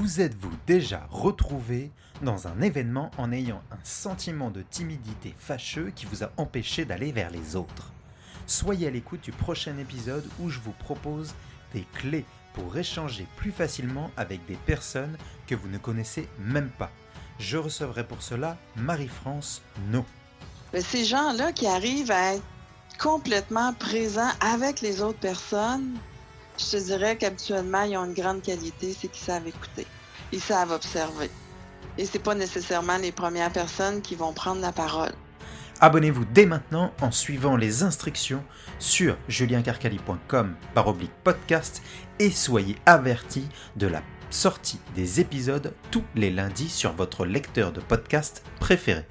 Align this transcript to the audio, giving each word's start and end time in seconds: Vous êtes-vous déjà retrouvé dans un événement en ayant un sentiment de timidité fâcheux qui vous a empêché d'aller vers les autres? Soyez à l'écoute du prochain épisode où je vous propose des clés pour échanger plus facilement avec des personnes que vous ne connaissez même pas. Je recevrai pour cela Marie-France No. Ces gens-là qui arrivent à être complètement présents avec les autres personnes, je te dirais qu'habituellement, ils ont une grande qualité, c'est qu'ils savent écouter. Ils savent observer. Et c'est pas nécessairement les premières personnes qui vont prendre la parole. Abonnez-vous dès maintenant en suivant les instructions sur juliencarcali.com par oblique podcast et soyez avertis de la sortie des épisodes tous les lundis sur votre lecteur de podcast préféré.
Vous 0.00 0.20
êtes-vous 0.20 0.52
déjà 0.64 1.08
retrouvé 1.10 1.90
dans 2.22 2.46
un 2.46 2.60
événement 2.60 3.10
en 3.18 3.32
ayant 3.32 3.60
un 3.72 3.82
sentiment 3.82 4.48
de 4.48 4.62
timidité 4.62 5.34
fâcheux 5.36 5.90
qui 5.96 6.06
vous 6.06 6.22
a 6.22 6.30
empêché 6.36 6.84
d'aller 6.84 7.10
vers 7.10 7.30
les 7.30 7.56
autres? 7.56 7.90
Soyez 8.46 8.86
à 8.86 8.90
l'écoute 8.90 9.22
du 9.22 9.32
prochain 9.32 9.76
épisode 9.76 10.24
où 10.38 10.50
je 10.50 10.60
vous 10.60 10.70
propose 10.70 11.34
des 11.74 11.84
clés 11.94 12.24
pour 12.54 12.76
échanger 12.76 13.26
plus 13.38 13.50
facilement 13.50 14.12
avec 14.16 14.46
des 14.46 14.54
personnes 14.54 15.18
que 15.48 15.56
vous 15.56 15.66
ne 15.66 15.78
connaissez 15.78 16.28
même 16.38 16.70
pas. 16.78 16.92
Je 17.40 17.56
recevrai 17.56 18.06
pour 18.06 18.22
cela 18.22 18.56
Marie-France 18.76 19.62
No. 19.90 20.04
Ces 20.78 21.06
gens-là 21.06 21.50
qui 21.50 21.66
arrivent 21.66 22.12
à 22.12 22.34
être 22.34 22.44
complètement 23.00 23.72
présents 23.72 24.30
avec 24.40 24.80
les 24.80 25.02
autres 25.02 25.18
personnes, 25.18 25.96
je 26.58 26.70
te 26.70 26.76
dirais 26.76 27.16
qu'habituellement, 27.16 27.82
ils 27.82 27.96
ont 27.96 28.04
une 28.04 28.14
grande 28.14 28.42
qualité, 28.42 28.94
c'est 28.98 29.08
qu'ils 29.08 29.24
savent 29.24 29.46
écouter. 29.46 29.86
Ils 30.32 30.40
savent 30.40 30.72
observer. 30.72 31.30
Et 31.96 32.04
c'est 32.04 32.18
pas 32.18 32.34
nécessairement 32.34 32.98
les 32.98 33.12
premières 33.12 33.52
personnes 33.52 34.02
qui 34.02 34.14
vont 34.14 34.32
prendre 34.32 34.60
la 34.60 34.72
parole. 34.72 35.12
Abonnez-vous 35.80 36.24
dès 36.24 36.46
maintenant 36.46 36.92
en 37.00 37.12
suivant 37.12 37.56
les 37.56 37.84
instructions 37.84 38.42
sur 38.80 39.16
juliencarcali.com 39.28 40.56
par 40.74 40.88
oblique 40.88 41.12
podcast 41.22 41.82
et 42.18 42.30
soyez 42.30 42.76
avertis 42.84 43.48
de 43.76 43.86
la 43.86 44.02
sortie 44.30 44.80
des 44.96 45.20
épisodes 45.20 45.72
tous 45.90 46.04
les 46.16 46.30
lundis 46.30 46.68
sur 46.68 46.92
votre 46.92 47.24
lecteur 47.24 47.72
de 47.72 47.80
podcast 47.80 48.42
préféré. 48.58 49.06